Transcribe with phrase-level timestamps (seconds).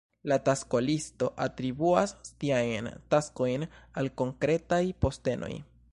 [0.31, 2.15] La taskolisto atribuas
[2.45, 3.67] tiajn taskojn
[4.03, 5.53] al konkretaj postenoj.